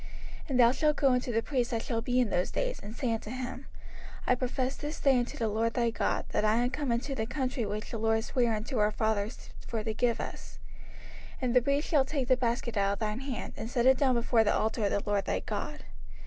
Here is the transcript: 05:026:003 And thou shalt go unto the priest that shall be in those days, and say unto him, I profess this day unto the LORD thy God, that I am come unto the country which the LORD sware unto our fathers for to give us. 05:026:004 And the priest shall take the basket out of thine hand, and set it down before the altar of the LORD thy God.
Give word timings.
05:026:003 0.01 0.09
And 0.49 0.59
thou 0.59 0.71
shalt 0.71 0.95
go 0.95 1.11
unto 1.13 1.31
the 1.31 1.43
priest 1.43 1.69
that 1.69 1.83
shall 1.83 2.01
be 2.01 2.19
in 2.19 2.31
those 2.31 2.49
days, 2.49 2.79
and 2.79 2.95
say 2.95 3.13
unto 3.13 3.29
him, 3.29 3.67
I 4.25 4.33
profess 4.33 4.75
this 4.75 4.99
day 4.99 5.19
unto 5.19 5.37
the 5.37 5.47
LORD 5.47 5.75
thy 5.75 5.91
God, 5.91 6.25
that 6.29 6.43
I 6.43 6.55
am 6.55 6.71
come 6.71 6.91
unto 6.91 7.13
the 7.13 7.27
country 7.27 7.67
which 7.67 7.91
the 7.91 7.99
LORD 7.99 8.23
sware 8.23 8.55
unto 8.55 8.79
our 8.79 8.89
fathers 8.89 9.51
for 9.67 9.83
to 9.83 9.93
give 9.93 10.19
us. 10.19 10.57
05:026:004 11.39 11.39
And 11.43 11.55
the 11.55 11.61
priest 11.61 11.87
shall 11.87 12.05
take 12.05 12.27
the 12.29 12.35
basket 12.35 12.77
out 12.77 12.93
of 12.93 12.97
thine 12.97 13.19
hand, 13.19 13.53
and 13.55 13.69
set 13.69 13.85
it 13.85 13.99
down 13.99 14.15
before 14.15 14.43
the 14.43 14.55
altar 14.57 14.85
of 14.85 14.89
the 14.89 15.03
LORD 15.07 15.25
thy 15.25 15.39
God. 15.39 15.83